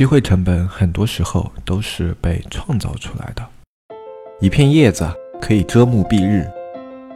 [0.00, 3.46] 机会成本很多时候都是被创造出来的。
[4.40, 5.06] 一片叶子
[5.38, 6.50] 可以遮目蔽日，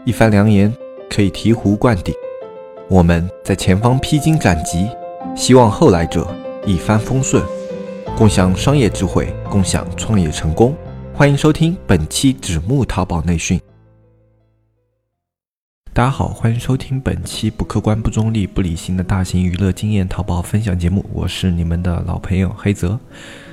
[0.05, 0.71] 一番良言
[1.09, 2.15] 可以醍醐灌顶。
[2.91, 4.91] 我们在前方披荆斩棘，
[5.35, 6.29] 希望后来者
[6.67, 7.43] 一帆风顺，
[8.19, 10.77] 共享商业智慧，共享创业成功。
[11.15, 13.59] 欢迎收听本期纸木淘宝内训。
[15.95, 22.99] 大家好，欢迎收听本期不客观、不中立、不理性的大型娱乐经验淘宝分享节目，我是你们的老朋友黑泽。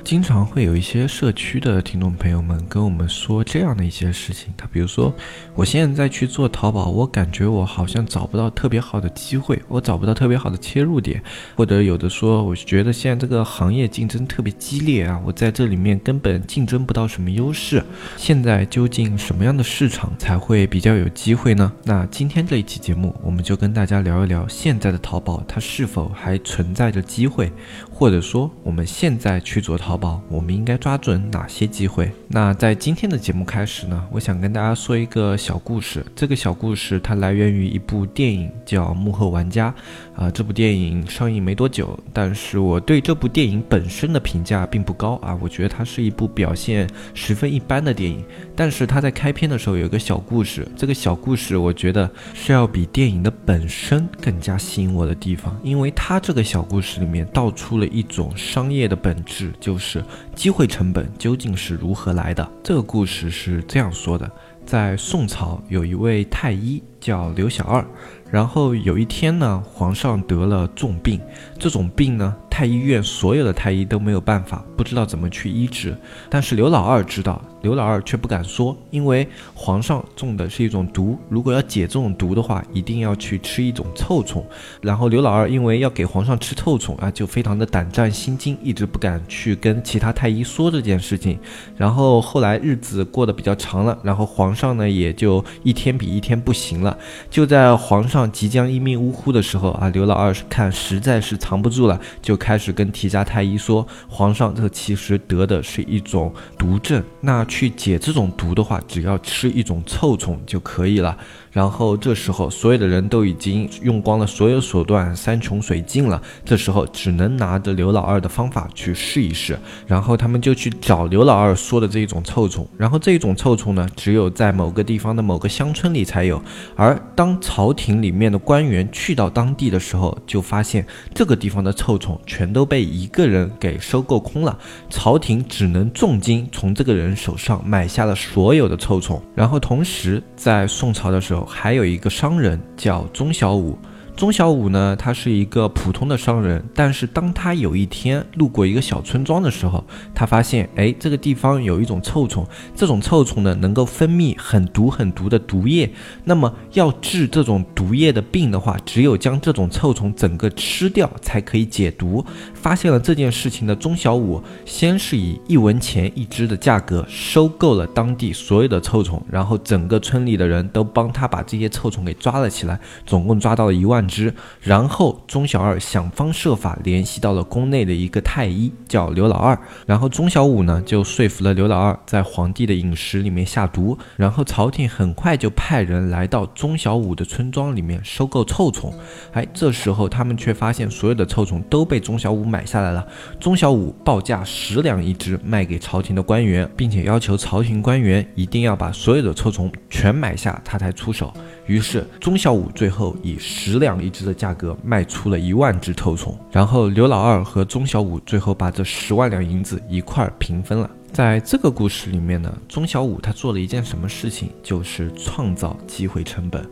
[0.04, 5.14] 经常会有一些社区的听众朋友们跟我们说这样的一些事情，他比如说，
[5.54, 11.22] 我现在在去做淘宝，我感觉我好像找不到特别好的机会，我找不到特别好的切入点，
[11.54, 17.82] 或者有的说，我觉得现在这个行业竞争特别激烈啊，我在这里面根本竞争不到什么优势。
[18.16, 21.72] 现在究竟什么样的市场才会比较有机会呢？
[21.84, 27.52] 那今天这一期节目，我们就跟大家聊一聊现在的淘宝，它是否还存在着机会，
[27.90, 29.91] 或者说我们现在去做淘。
[29.92, 32.10] 宝宝，我们应该抓准哪些机会？
[32.28, 36.02] 那在今天的节目开始呢，我想跟大家说一个小故事。
[36.16, 39.70] 这个小故事它来源于一部电影，叫《幕后玩家》。
[40.14, 45.38] 啊，这部电影上映没多久，但是我对这部电影本身的评价并不高啊。
[45.40, 48.24] 我觉得它是一部表现十分一般的电影。
[48.54, 60.02] 但是它在开篇的时候有一个小故事，这个小故事我觉得是要比电影的本身更加吸引我的地方，因为它这个小故事里面道出了一种商业的本质，就是。
[60.34, 62.50] 机会成本究竟是如何来的？
[62.62, 64.30] 这个故事是这样说的：
[64.64, 67.84] 在宋朝，有一位太医叫刘小二。
[68.30, 71.20] 然后有一天呢，皇上得了重病，
[71.58, 75.94] 这种病呢，太医院所有的太医都没有办法，不知道怎么去医治。
[76.30, 84.42] 但是刘老二知道，刘老二却不敢说，因为皇上中的是一种毒，如果要解这种毒的话，一定要去吃一种臭虫。
[84.80, 91.38] 然后刘老二因为要给皇上吃臭虫啊，就非常的胆战心惊，一直不敢去跟其他太医说这件事情。
[91.76, 96.91] 然后后来日子过得比较长了，然后皇上呢也就一天比一天不行了。
[97.30, 98.22] 就在皇上。
[98.32, 111.16] 即将一命呜呼的时候啊，刘老二看实在是藏不住了，就开始跟提家太医说：“皇上，这其实得的是一种毒症，那去解这种毒的话，只要吃一种臭虫就可以了。”
[111.52, 116.20] 然后这时候，所有的人都已经用光了所有手段，山穷水尽了。
[116.46, 119.58] 这时候只能拿着刘老二的方法去试一试。
[119.86, 122.66] 然后他们就去找刘老二说的这一种臭虫。
[122.78, 126.42] 然后这一种臭虫呢，只有在某个地方的某个乡村里才有。
[126.82, 130.84] 而当朝廷里面的官员去到当地的时候，就发现
[131.14, 134.58] 这个地方的臭虫全都被一个人给收购空了。
[134.90, 139.22] 朝廷只能重金从这个人手上买下了所有的臭虫。
[139.32, 141.42] 然后同时在宋朝的时候。
[141.52, 143.78] 还有一个商人叫钟小五。
[144.14, 149.82] 钟小五呢，他是一个普通的商人，但是当他有一天路过一个小村庄的时候，
[150.14, 152.46] 他发现，哎，这个地方有一种臭虫，
[152.76, 155.90] 这种臭虫呢，能够分泌很毒很毒的毒液。
[156.24, 162.24] 那么要治这种毒液的病的话，只有将这种臭虫整个吃掉才可以解毒。
[162.54, 174.01] 发现了这件事情的钟小五，先是以一文钱一只的价格收购了当地所有的臭虫，然后整个村里的人都帮他把这些臭虫给抓了起来，总共抓到了一万。
[174.08, 179.58] 之，然后钟小二想方设法联系到了宫内的一个太医，叫刘老二。
[179.86, 183.96] 然后钟小五呢就说服了刘老二，在皇帝的饮食里面下毒。
[184.16, 188.92] 然后朝廷很快就派人来到钟小五的村庄里面收购臭虫。
[189.32, 193.06] 哎，这时候他们却发现所有的臭虫都被钟小五买下来了。
[193.40, 201.32] 钟小五报价十两一只卖给朝廷的官员，并且要求朝廷官员一定要把所有的臭虫全买下，他才出手。
[201.66, 204.02] 于是钟小五最后以十两。
[204.02, 210.90] 一只的价格卖出了一万只臭虫，然后刘老二和钟小五最后把这十万两银子一块儿平分了。
[211.12, 214.48] 在这个故事里面呢，钟小五他做了一件什么事情？
[214.60, 216.68] 就是创造机会成本。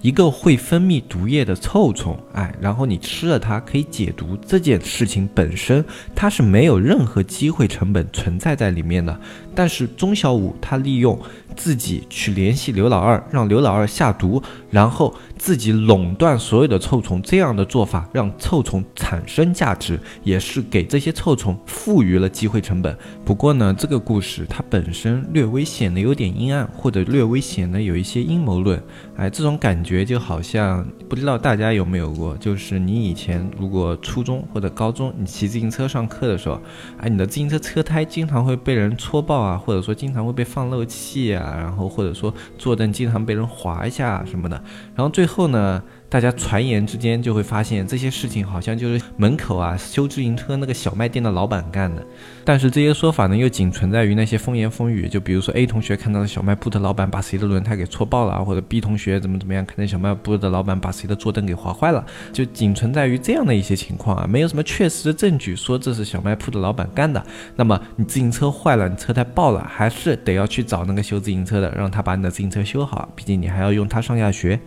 [0.00, 9.16] 一个会分泌毒液的臭虫，哎，然后你吃了它可以解毒，这件事情本身它是没有任何机会成本存在在里面的。
[9.54, 11.18] 但是钟小五他利用
[11.54, 22.96] 自己去联系刘老二，让刘老二下毒，然后自己垄断所有的臭虫，这样的做法让臭虫产生价值，也是给这些臭虫赋予了机会成本。
[23.22, 28.82] 不过呢，这个故事它本身略微显得有点阴暗，或者略微显得有一些阴谋论。
[29.16, 36.58] 哎，这种感觉就好像不知道大家有没有过，就是你以前如果初中或者高中你骑自行车上课的时候，
[36.96, 39.41] 哎，你的自行车车胎经常会被人戳爆。
[39.42, 44.56] 啊，或者说经常会被放漏气啊，然后或者说坐凳经常被人划一下什么的，
[44.94, 45.82] 然后最后呢，
[46.12, 52.04] 大家传言之间就会发现这些事情好像就是门口啊修自行车那个小卖店的老板干的。
[52.44, 55.08] 但是这些说法呢，又仅存在于那些风言风语。
[55.08, 67.24] 就比如说 A 同学看到了小卖部的老板把谁的轮胎给戳爆了，或者 B 同学怎么怎么样，看见小卖部的老板把谁的坐凳给划坏了，就仅存在于这样的一些情况啊，没有什么确实的证据说这是小卖铺的老板干的。
[67.56, 74.60] 那么你自行车坏了，你车胎爆了，还是得要去找那个修自行车的，让他把你的自行车修好，毕竟你还要用它上下学。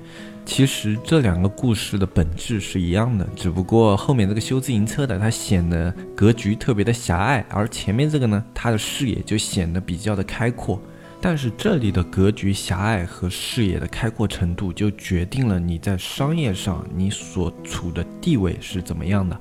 [0.46, 10.80] 其实这两个故事的本质是一样的，只不过后面这个修自行车的他显得格局特别的狭隘，而前面这个呢，他的视野就显得比较的开阔。
[11.20, 19.38] 但是这里的格局狭隘和视野的开阔程度，就决定了你在商业上你所处的地位是怎么样的。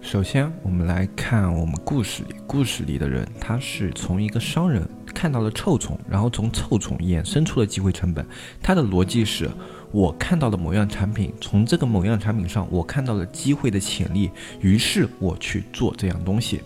[0.00, 8.24] 首先，我们来看我们故事里，故事里的人他是从一个商人看到了臭虫，然后从臭虫衍生出了机会成本，
[8.62, 9.50] 他的逻辑是。
[9.90, 16.60] 我看到了某样产品，从这个某样产品上，我看到了机会的潜力，于是我去做这样东西。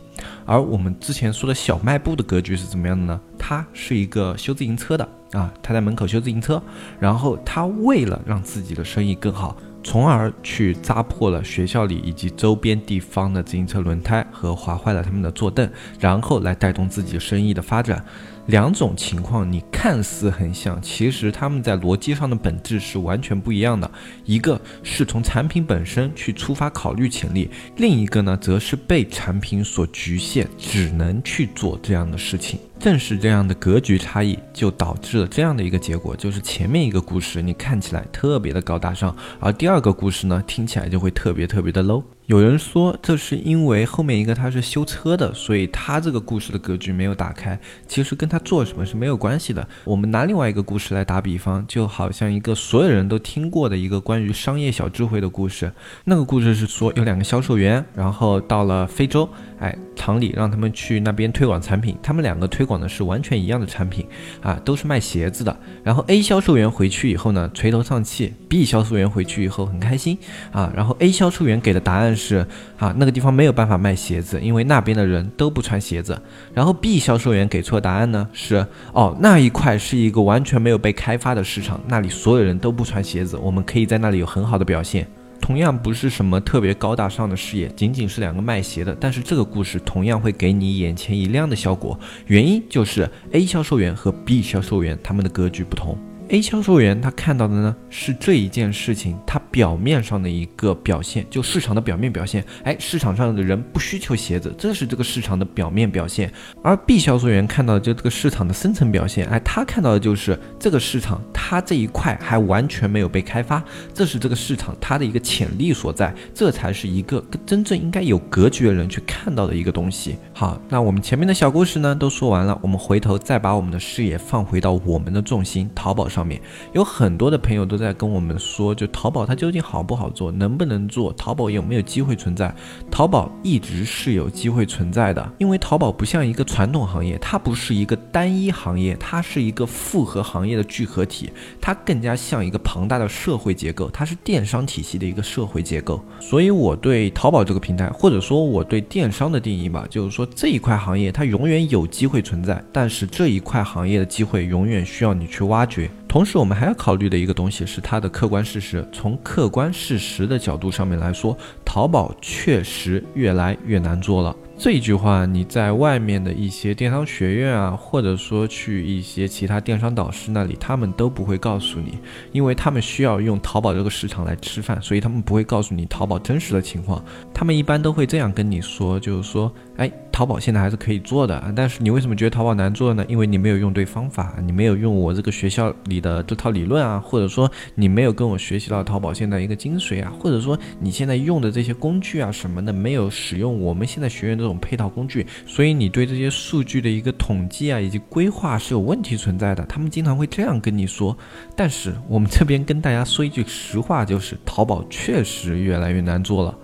[0.45, 3.21] 而我们之前说的小卖部的格局是怎么样的呢？
[3.39, 6.61] 他是一个修自行车的啊，他在门口修自行车，
[6.99, 15.71] 然后他为了让自己的生意更好，从而去扎破了学校里以及周边地方的自行车轮胎和划坏了他们的坐凳，
[16.01, 18.05] 然后来带动自己生意的发展。
[18.49, 23.91] 两种情况你看似很像，其实他们在逻辑上的本质是完全不一样的。
[24.25, 32.59] 一个是从产品本身去出发考虑潜力，另一个呢，则是被产品所局限，只能去做这样的事情。
[32.81, 42.03] 正是这样的格局差异，就导致了这样的一个结果，就是前面一个故事你看起来特别的高大上，而第二个故事呢，听起来就会特别特别的 low。
[42.29, 47.59] 有人说这是因为后面一个他是修车的，所以他这个故事的格局没有打开。
[47.87, 49.67] 其实跟他做什么是没有关系的。
[49.83, 55.73] 我们拿另外一个故事来打比方，就好像一个所有人都听过的一个关于商业小智慧的故事。
[56.05, 59.27] 那个故事是说有两个销售员，然后到了非洲，
[59.59, 61.97] 哎，厂里让他们去那边推广产品。
[62.03, 64.07] 他们两个推广的是完全一样的产品，
[64.43, 65.59] 啊，都是卖鞋子的。
[65.83, 70.19] 然后 A 销售员回去以后呢，垂头丧气；B 销售员回去以后很开心，
[70.53, 72.18] 啊，然后 A 销售员给的答案。
[72.19, 76.21] 是啊，那个地方没有办法卖鞋子，因为那边的人都不穿鞋子。
[76.53, 85.07] 然后 B 销售员给出的答案呢是，哦，那一块是一个完全没有被开发的市场，那里所有人都不穿鞋子，我们可以在那里有很好的表现。
[85.41, 91.99] 同样不是什么特别高大上的事业，仅仅是两个卖鞋的，但是这个故事同样会给你眼前一亮的效果。
[92.27, 95.97] 原因就是 A 销售员和 B 销售员他们的格局不同。
[96.31, 102.45] A 销售员他看到的呢是这一件事情，他表面上的一个表现，就市场的表面表现。
[102.65, 106.31] 哎，市场上的人不需求鞋子，这是这个市场的表面表现。
[106.63, 109.27] 而 B 销售员看到的就这个市场的深层表现。
[109.29, 113.65] 哎，他看到的就是这个市场，它这一块还完全没有被开发，
[113.95, 120.19] 这是这个市场它的一个潜力所在，这才是一个真正应该有格局的人去看到的一个东西。
[120.35, 126.18] 好，那我们前面的小故事呢都说完了，我们回头再把我们的视野放回到我们的重心——淘宝上。
[126.19, 126.41] 上面
[126.73, 131.13] 有很多的朋友都在跟我们说，就淘宝它究竟好不好做，能不能做？
[131.13, 132.53] 淘宝有没有机会存在？
[132.91, 141.31] 淘宝一直是有机会存在的，因为淘宝不像一个传统行业，它不是一个单一行业，它是一个复合行业的聚合体，
[141.61, 146.03] 它更加像一个庞大的社会结构，它是电商体系的一个社会结构。
[146.19, 155.89] 所以我对淘宝这个平台，或者说我对电商的定义吧，就是说这一块行业它永远有机会存在，但是这一块行业的机会永远需要你去挖掘。
[156.09, 158.83] 同时，我们还要考虑的一个东西是它的客观事实。
[158.91, 161.37] 从客观事实的角度上面来说，
[161.67, 164.35] 淘宝确实越来越难做了。
[164.57, 171.99] 这一句话，你在外面的一些电商学院啊，或者说去一些其他电商导师那里，他们都不会告诉你，
[172.33, 177.05] 因为他们需要用淘宝这个市场来吃饭，所以他们不会告诉你淘宝真实的情况。
[177.33, 183.05] 他们一般都会这样跟你说，就是说，哎，淘宝现在还是可以做的，但是你为什么觉得淘宝难做呢？
[183.09, 194.39] 因为你没有用对方法，你没有用我这个学校里的这套理论啊，或者说你没有跟我学习到淘宝现在一个精髓啊，或者说你现在用的这些工具啊什么的，没有使用我们现在学院。
[194.39, 199.65] 这种配套工具，所以你对这些数据的一个统计啊，以及规划是有问题存在的。
[199.67, 201.19] 他们经常会这样跟你说。
[201.57, 206.57] 但是我们这边跟大家说一句实话，就是淘宝确实越来越难做了。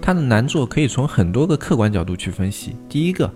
[0.00, 2.76] 它的难做可以从很多个客观角度去分析。
[2.88, 3.30] 第一个。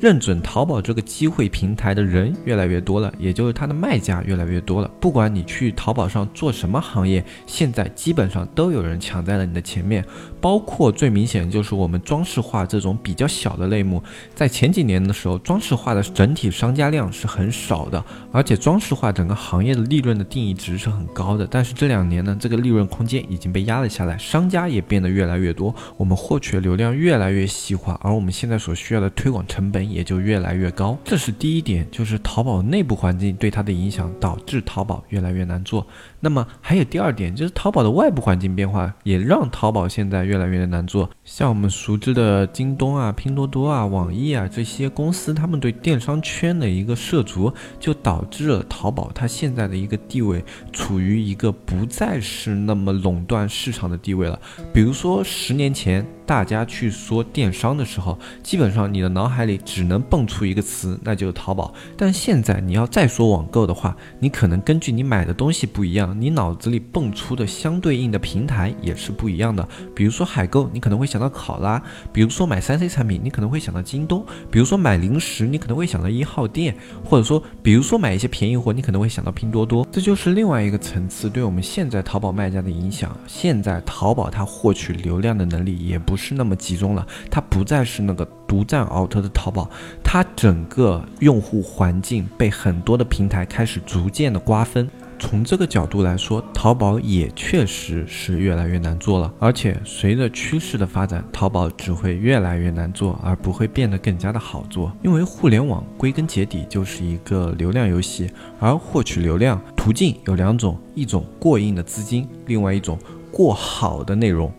[0.00, 4.90] 认准淘宝这个机会平台的人越来越多了，也就是它的卖家越来越多了。
[4.98, 10.04] 不管你去淘宝上做什么行业，现在基本上都有人抢在了你的前面。
[10.40, 14.02] 包括最明显就是我们装饰画这种比较小的类目，
[14.34, 21.46] 在前几年的时候，装饰画的整体商家量是很少的，而且装饰画整个行业的利润的定义值是很高的。
[21.48, 25.72] 但是这两年呢，这个利润空间已经被压了下来，商家也变得越来越多。
[25.96, 30.96] 我们们获取的流量越来越细化，而我们现在所需要的推广成本也就越来越高。
[31.04, 35.86] 这是第一点，就是淘宝内部环境对它的影响，导致淘宝越来越难做。
[36.20, 41.08] 那么还有第二点，就是淘宝的外部环境变化，也让淘宝现在越来越难做。
[41.24, 54.40] 像我们熟知的京东啊、拼多多啊、网易啊这些公司，他们对电商圈的一个涉足，就导致了淘宝它现在的一个地位处于一个不再是那么垄断市场的地位了。
[54.72, 56.04] 比如说十年前。
[56.28, 61.72] 大家去说电商的时候，基本上你的脑海里只能蹦出一个词，那就是淘宝。
[61.96, 69.66] 但现在你要再说网购的话，你可能根据你买的东西不一样，你脑子里蹦出的相对应的平台也是不一样的。
[69.96, 71.80] 比如说海购，你可能会想到考拉；
[72.12, 79.86] 比如说买三 C 产品，你可能会想到京东；比如说买零食，你可能会想到一号店，或者说，比如说买一些便宜货，你可能会想到拼多多。
[79.90, 83.16] 这就是另外一个层次对我们现在淘宝卖家的影响。
[83.26, 86.18] 现在淘宝它获取流量的能力也不。
[86.18, 89.70] 是那么集中了，它不再是那个独占鳌头的淘宝，
[90.02, 94.90] 它整个用户环境被很多的平台开始逐渐的瓜分。
[95.18, 99.32] 从这个角度来说，淘宝也确实是越来越难做了。
[99.38, 104.92] 而且随着趋势的发展，淘宝只会越来越难做，而不会变得更加的好做。
[105.02, 112.98] 因为互联网归根结底就是一个流量游戏，而获取流量途径有两种：一种过硬的资金，另外一种
[113.32, 114.52] 过好的内容。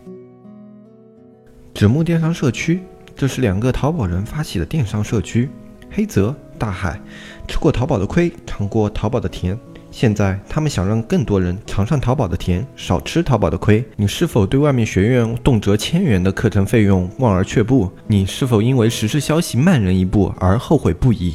[1.72, 2.80] 纸木电商社区，
[3.16, 5.48] 这是两个淘宝人发起的电商社区。
[5.92, 7.00] 黑泽大海
[7.48, 9.58] 吃过淘宝的亏，尝过淘宝的甜，
[9.90, 13.84] 现在他们想让更多人尝上淘宝的甜，少吃淘宝的亏。
[13.96, 17.90] 你是否对外面学院动辄千元的课程费用望而却步？
[18.06, 21.34] 你是否因为时事消息慢人一步而后悔不已？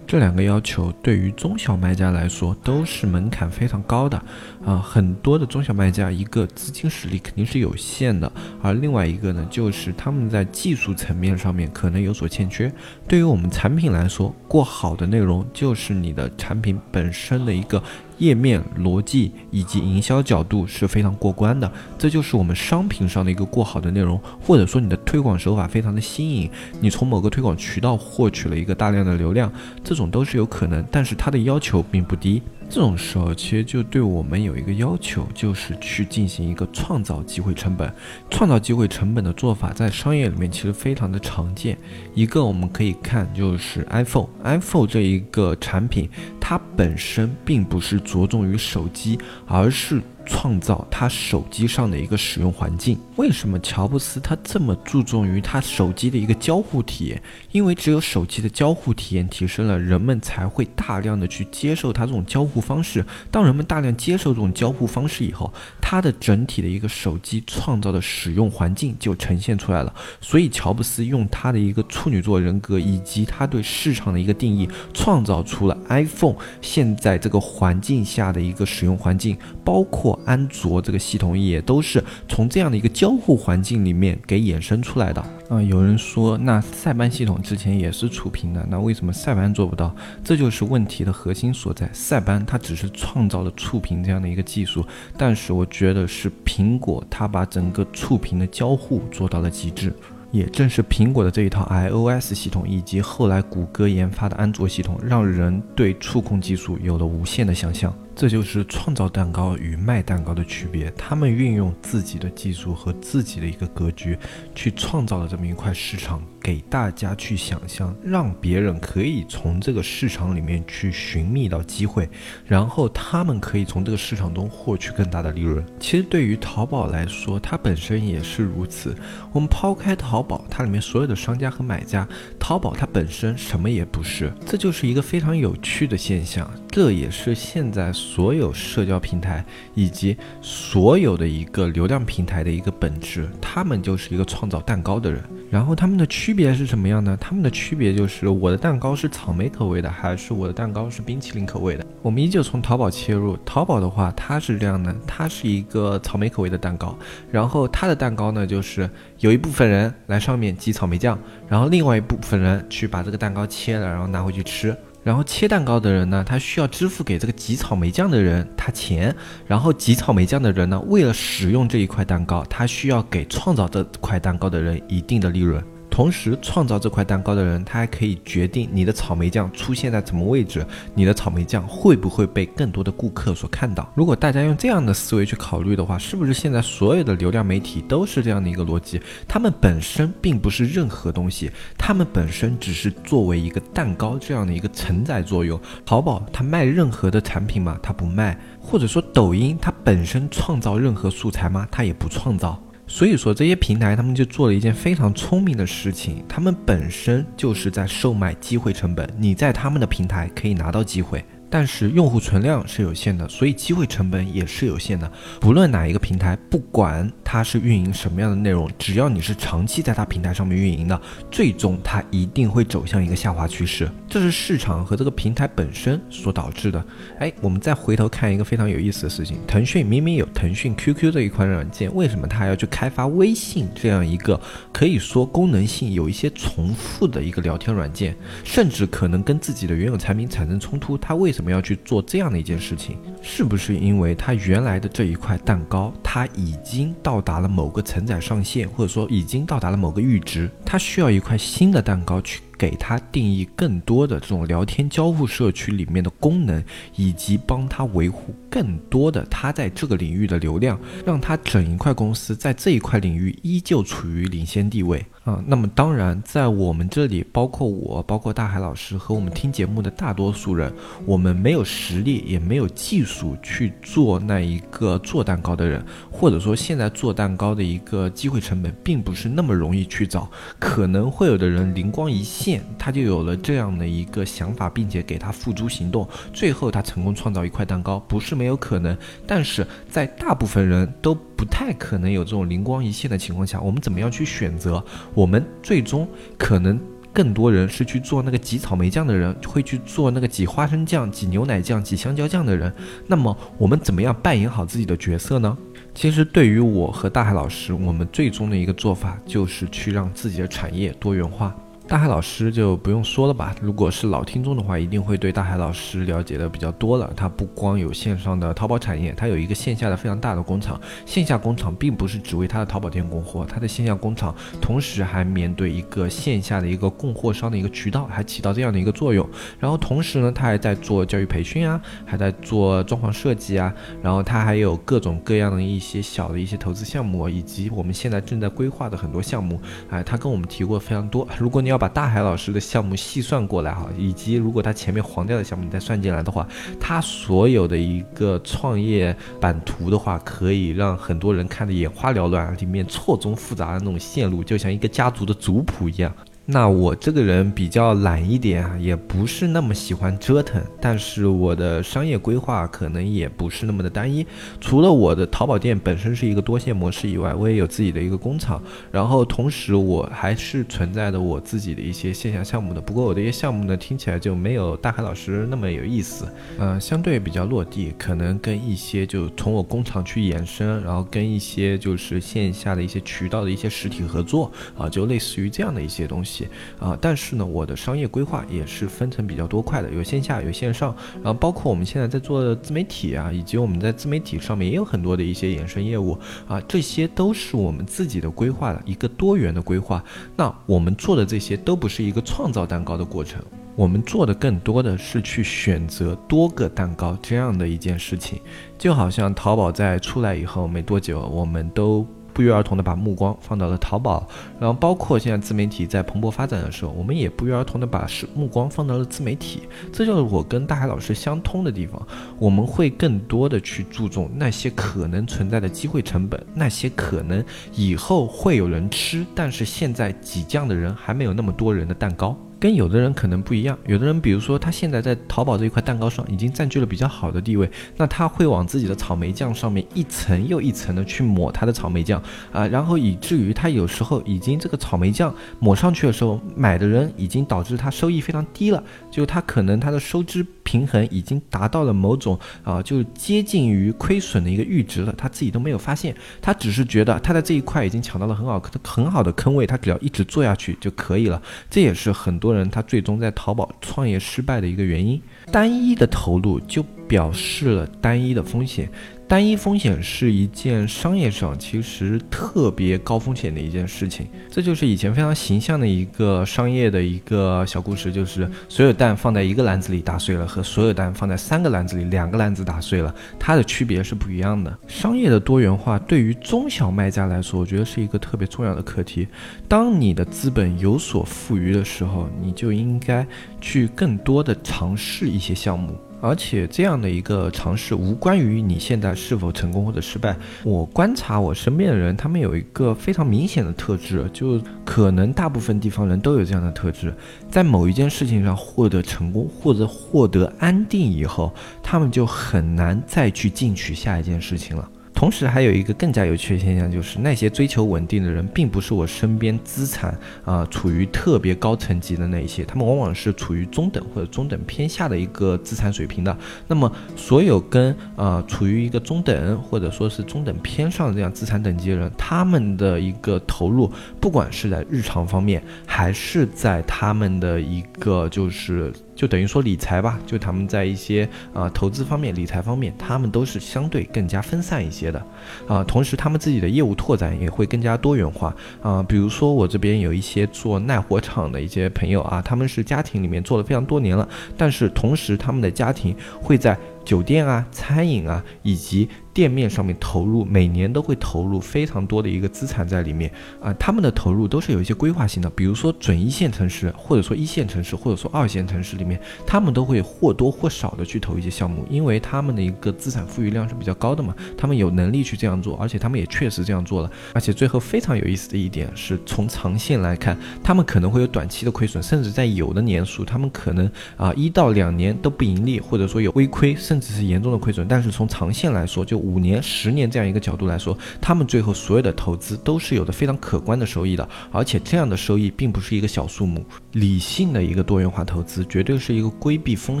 [0.10, 4.20] 这两个要求对于中小卖家来说都是门槛非常高的
[4.66, 12.72] 啊，很多的中小卖家一个资金实力肯定是有限的，而另外一个呢，就是他们在技术层面上面可能有所欠缺。
[13.06, 17.80] 对于我们产品来说，过好的内容就是你的产品本身的一个。
[18.20, 26.50] 页面逻辑以及营销角度是非常过关的，这就是我们商品上的一个过好的内容，或者说你的推广手法非常的新颖，
[26.80, 32.40] 你从某个推广渠道获取了一个大量的流量，这种都是有可能，但是它的要求并不低。
[32.70, 37.92] 这种时候，其实就对我们有一个要求，就是去进行一个创造机会成本。
[38.30, 41.76] 创造机会成本的做法，在商业里面其实非常的常见。
[42.14, 46.08] 一个我们可以看，就是 iPhone，iPhone 这一个产品，
[46.40, 50.00] 它本身并不是着重于手机，而是。
[50.26, 52.98] 创造他手机上的一个使用环境。
[53.16, 57.22] 为什么乔布斯他这么注重于他手机的一个交互体验？
[57.52, 63.04] 因为只有手机的交互体验提升了，人们才会大量的去接受他这种交互方式。
[63.30, 69.92] 当人们大量接受这种交互方式以后，它的整体的一个手机创造的使用环境就呈现出来了。
[70.20, 79.36] 所以乔布斯用他的一个处女座人格以及他对市场的一个定义，创造出了 iPhone 现在这个环境下的一个使用环境，
[79.70, 80.18] 包括。
[80.24, 85.62] 安卓这个系统也都是从这样的一个交互环境里面给衍生出来的啊。
[85.62, 89.94] 有人说，那塞班系统之前也是触屏的，那为什么塞班做不到？
[90.24, 91.88] 这就是问题的核心所在。
[91.92, 94.84] 塞班它只是创造了触屏这样的一个技术，
[95.16, 99.92] 但是我觉得是苹果它把整个触屏的交互做到了极致。
[100.32, 107.92] 也正是苹果的这一套 iOS 系统，以及后来谷歌研发的安卓系统，让人对触控技术有了无限的想象。
[108.20, 110.90] 这就是创造蛋糕与卖蛋糕的区别。
[110.90, 114.14] 他们运用自己的技术和自己的一个格局，
[114.54, 122.08] 去创造了这么一块市场，给大家去想象，让别人可以从这个市场里面去寻觅到机会，
[122.46, 125.64] 然后他们可以从这个市场中获取更大的利润。
[125.78, 128.94] 其实对于淘宝来说，它本身也是如此。
[129.32, 136.50] 我们抛开淘宝，它里面所有的商家和买家，淘宝它本身什么也不是，这就是一个非常有趣的现象。
[136.68, 137.90] 这也是现在。
[137.92, 139.44] 所有社交平台
[139.74, 145.22] 以及所有的一个流量平台的一个本质，他们就是一个创造蛋糕的人。
[145.50, 147.18] 然后它们的区别是什么样呢？
[147.20, 151.84] 它们的区别就是我的蛋糕是草莓口味的，还是我的蛋糕是冰淇淋口味的。
[152.02, 156.96] 我们依旧从淘宝切入，淘宝的话，它是这样的，它是一个草莓口味的蛋糕，
[157.32, 158.88] 然后它的蛋糕呢，就是
[159.18, 164.74] 有一部分人来上面挤草莓酱，然后另外一部分人去把这个蛋糕切了，然后拿回去吃。
[165.02, 169.14] 然后切蛋糕的人呢，他需要支付给这个挤草莓酱的人他钱，
[169.46, 175.62] 然后挤草莓酱的人呢，为了使用这一块蛋糕，他需要给创造这块蛋糕的人一定的利润。
[175.90, 183.90] 同时，创造这块蛋糕的人，他还可以决定你的草莓酱出现在什么位置，你的草莓酱会不会被更多的顾客所看到。
[183.94, 189.02] 如果大家用这样的思维去考虑的话，是不是现在所有的流量媒体都是这样的一个逻辑？
[189.28, 195.60] 他们本身并不是任何东西，他们本身只是作为一个蛋糕这样的一个承载作用。
[195.84, 197.78] 淘宝它卖任何的产品吗？
[197.82, 198.38] 它不卖。
[198.62, 201.66] 或者说抖音它本身创造任何素材吗？
[201.70, 202.62] 它也不创造。
[202.92, 209.08] 所以说，这些平台他们就做了一件非常聪明的事情，他们本身就是在售卖机会成本。
[209.16, 211.24] 你在他们的平台可以拿到机会。
[211.50, 215.10] 但是用户存量是有限的，所以机会成本也是有限的。
[215.40, 223.90] 不论哪一个平台，不管它是运营什么样的内容，只要你是长期在它平台上面运营的，最终它一定会走向一个下滑趋势。
[224.08, 226.84] 这是市场和这个平台本身所导致的。
[227.18, 234.40] 哎，我们再回头看一个非常有意思的事情：腾讯明明有腾讯 QQ 这一款软件，为什么它还要去开发微信这样一个
[234.72, 238.14] 可以说功能性有一些重复的一个聊天软件，
[238.44, 240.96] 甚至可能跟自己的原有产品产生冲突？
[240.96, 241.39] 它为什么？
[241.40, 242.98] 怎么要去做这样的一件事情？
[243.22, 256.62] 是不是因为它原来的这一块蛋糕，它已经到达了某个承载上限，或者说已经到达了某个阈值，它需要一块新的蛋糕去给它定义更多的这种聊天交互社区里面的功能，
[256.94, 265.02] 以及帮它维护更多的它在这个领域的流量，让它整一块公司在这一块领域依旧处于领先地位。
[265.30, 270.72] 啊，那么当然，在我们这里，包括我，包括大海老师和我们听节目的大多数人，
[271.06, 291.16] 我们没有实力，也没有技术去做那一个做蛋糕的人，或者说现在做蛋糕的一个机会成本并不是那么容易去找，可能会有的人灵光一现，他就有了这样的一个想法，并且给他付诸行动，最后他成功创造一块蛋糕，不是没有可能，但是在大部分人都。
[291.40, 294.84] 不太可能有这种灵光一现的情况下，我们怎么样去选择？
[295.14, 296.78] 我们最终可能
[297.14, 302.70] 更多人是去做那个挤草莓酱的人，会去做那个挤花生酱、挤牛奶酱、挤香蕉酱的人。
[303.06, 305.56] 那么我们怎么样扮演好自己的角色呢？
[305.94, 311.56] 其实对于我和大海老师，我们最终的一个做法就是去让自己的产业多元化。
[311.90, 317.12] 大海老师就不用说了吧，如果是老听众的话，一定会对大海老师了解的比较多了。
[317.16, 320.80] 他不光有线上的淘宝产业，他有一个线下的非常大的工厂。
[321.04, 329.28] 线下工厂并不是只为他的淘宝店供货，他的线下工厂同时还面对一个线下的一个供货商的一个渠道，还起到这样的一个作用。
[329.58, 339.60] 然后同时呢，他还在做教育培训啊，还在做装潢设计啊，然后他还有各种各样的一些小的一些投资项目，以及我们现在正在规划的很多项目。
[339.88, 341.26] 哎，他跟我们提过非常多。
[341.36, 346.46] 如果你要把大海老师的项目细算过来哈，以及如果他前面黄掉的项目你再算进来的话，
[346.78, 356.14] 他所有的一个创业版图的话，可以让很多人看得眼花缭乱，里面错综复杂的那种线路，就像一个家族的族谱一样。
[356.52, 364.26] 那我这个人比较懒一点啊，也不是那么喜欢折腾，但是我的商业规划可能也不是那么的单一。
[364.60, 368.60] 除了我的淘宝店本身是一个多线模式以外，我也有自己的一个工厂，
[368.90, 372.80] 然后同时我还是存在的我自己的一些线下项目的。
[372.80, 376.26] 不过我的一些项目呢，听起来就没有大海老师那么有意思，
[376.58, 386.39] 呃，相对比较落地，可能跟一些就从我工厂去延伸，然后跟一些就是线下的一些渠道的一些实体合作啊，就类似于这样的一些东西。
[386.78, 400.02] 啊，但是呢，我的商业规划也是分成比较多块的，有线下，有线上，然后包括我们现在在做的自媒体啊，以及我们在自媒体上面也有很多的一些衍生业务啊，这些都是我们自己的规划的一个多元的规划。
[400.36, 403.42] 那我们做的这些都不是一个创造蛋糕的过程，
[403.76, 408.40] 我们做的更多的是去选择多个蛋糕这样的一件事情，
[408.78, 412.06] 就好像淘宝在出来以后没多久，我们都。
[412.40, 414.26] 不约而同的把目光放到了淘宝，
[414.58, 419.64] 然后包括现在自媒体在蓬勃发展的时候，我们也不约而同的把是目光放到了自媒体。
[419.92, 422.00] 这就是我跟大海老师相通的地方，
[422.38, 432.34] 我们会更多的去注重那些可能存在的机会成本，那些可能以后会有人吃，但是现在挤酱的人还没有那么多人的蛋糕。
[432.60, 433.76] 跟有的人可能不一样。
[433.86, 461.42] 有的人，比如说他现在在淘宝这一块蛋糕上已经占据了比较好的地位，那他会往自己的草莓酱上面一层又一层的去抹他的草莓酱啊，然后以至于他有时候已经这个草莓酱抹上去的时候，买的人已经导致他收益非常低了，就他可能他的收支平衡已经达到了某种啊，就接近于亏损的一个阈值了，他自己都没有发现，他只是觉得他在这一块已经抢到了很好很好的坑位，他只要一直做下去就可以了。
[461.68, 465.20] 这也是很多人他最终在淘宝创业失败的一个原因。
[465.50, 468.88] 单一的投入就表示了单一的风险。
[469.30, 484.76] 单一风险是一件商业上其实特别高风险的一件事情，这就是以前非常形象的一个商业的一个小故事，就是所有蛋放在一个篮子里打碎了，和所有蛋放在三个篮子里两个篮子打碎了，它的区别是不一样的。
[484.88, 489.28] 商业的多元化对于中小卖家来说，我觉得是一个特别重要的课题。
[489.68, 493.24] 当你的资本有所富余的时候，你就应该
[493.60, 495.96] 去更多的尝试一些项目。
[496.20, 500.36] 而且这样的一个尝试无关于你现在是否成功或者失败。
[500.62, 507.14] 我观察我身边的人，他们有一个非常明显的特质，就可能大部分地方人都有这样的特质，
[507.48, 511.52] 在某一件事情上获得成功或者获得安定以后，
[511.82, 514.88] 他们就很难再去进取下一件事情了。
[515.20, 526.34] 同时还有一个更加有趣的现象，就是那些追求稳定的人，并不是我身边资产啊处于特别高层级的那一些，他们往往是处于中等或者中等偏下的一个资产水平的。
[526.66, 538.90] 那么，所有跟啊处于一个中等或者说是中等偏上的这样资产等级的人，他们的一个投入，不管是在日常方面，还是在他们的一个就是。
[539.20, 545.22] 就等于说理财吧，就他们在一些啊投资方面、理财方面，他们都是相对更加分散一些的，
[545.68, 549.02] 啊，同时他们自己的业务拓展也会更加多元化啊。
[549.02, 556.74] 比如说我这边有一些做耐火厂的一些朋友啊，他们是家庭里面做了非常多年了，但是同时他们的家庭会在。
[557.10, 563.28] 酒店啊，餐饮啊，以及店面上面投入，每年都会投入非常多的一个资产在里面
[563.60, 563.74] 啊。
[563.80, 577.10] 他们的投入都是有一些规划性的，比如说准一线城市，或者说一线城市，或者说二线城市里面，他们都会或多或少的去投一些项目，因为他们的一个资产富裕量是比较高的嘛，他们有能力去这样做，而且他们也确实这样做了。
[577.34, 586.76] 而且最后非常有意思的一点是，从长线来看，他们可能会有短期的亏损，甚至在有的年数，他们可能啊一到两年都不盈利，或者说有微亏。
[586.76, 596.64] 甚至是严重的亏损，但是从长线来说，就五年、十年这样一个角度来说，他们最后所有的投资都是有着非常可观的收益的，而且这样的收益并不是一个小数目。
[596.92, 600.00] 理性的一个多元化投资，绝对是一个规避风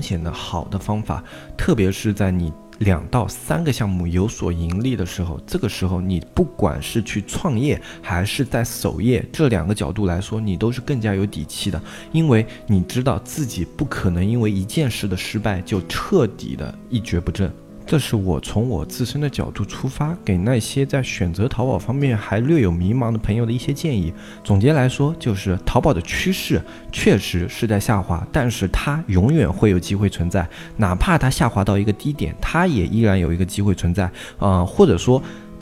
[0.02, 1.24] 险的好的方法，
[1.56, 2.52] 特别是在你。
[2.80, 17.52] 两到三个项目有所盈利的时候，这个时候你不管是去创业还是在守业，这两个角度来说，你都是更加有底气的，因为你知道自己不可能因为一件事的失败就彻底的一蹶不振。
[17.90, 24.14] 这是我从我自身的角度出发，给那些在选择淘宝方面还略有迷茫的朋友的一些建议。
[24.44, 34.08] 总结来说，就是淘宝的趋势确实是在下滑，但是它永远会有机会存在，哪怕它下滑到一个低点，它也依然有一个机会存在。
[34.38, 35.20] 啊，或者说。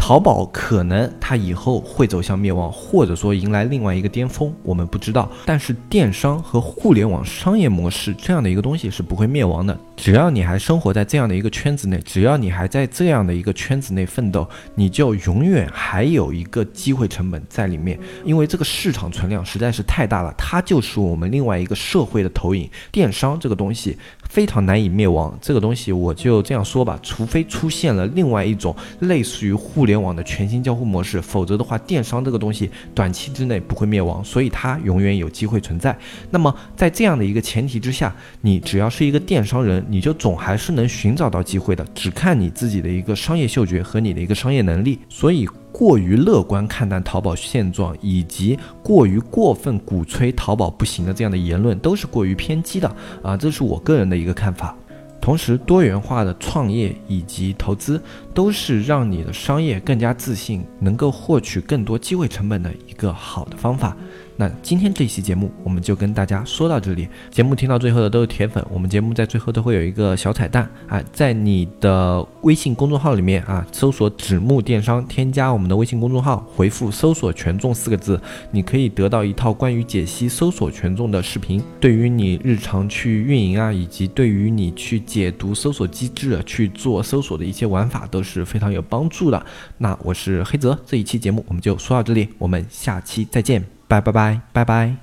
[0.09, 5.31] 淘宝可能它以后会走向灭亡，或者说迎来另外一个巅峰，我们不知道。
[5.45, 9.79] 但是电商和互联网商业模式这样的一个东西是不会灭亡的。
[9.99, 18.01] 只要你还生活在这样的一个圈子内，只要你还在这样的一个圈子内奋斗，你就永远还有一个机会成本在里面。
[18.25, 22.67] 因为这个市场存量实在是太大了，它就是我们另外一个社会的投影。
[22.91, 23.99] 电商这个东西。
[24.29, 35.97] 非常难以灭亡，这个东西我就这样说吧，除非出现了另外一种类似于互联网的全新交互模式，否则的话，电商这个东西短期之内不会灭亡，所以它永远有机会存在。
[36.31, 44.99] 那么在这样的一个前提之下，你只要是一个电商人，你就总还是能寻找到机会的，只看你自己的一个商业嗅觉和你的一个商业能力。
[45.09, 45.49] 所以。
[45.73, 53.37] 过于乐观看待淘宝现状，以及过于过分鼓吹淘宝不行的这样的言论，都是过于偏激的啊！
[53.37, 54.75] 这是我个人的一个看法。
[55.21, 58.01] 同时，多元化的创业以及投资，
[58.33, 63.95] 都是让你的商业更加自信，能够获取更多机会成本的一个好的方法。
[64.41, 67.09] 那今天这期节目我们就跟大家说到这里。
[67.29, 78.21] 节目听到最后的都是铁粉，我们节目在最后都会有一个小彩蛋啊，在你的微信公众号里面啊，搜索“纸木电商”，添加我们的微信公众号，回复“搜索权重”四个字，
[78.53, 89.47] 你可以得到一套关于解析搜索权重的视频，对于你日常去运营啊，以及对于你去解读搜索机制、去做搜索的一些玩法都是非常有帮助的。
[89.79, 93.78] 那我是黑泽，这一期节目我们就说到这里，我们下期再见。
[93.89, 94.99] 拜拜拜拜拜。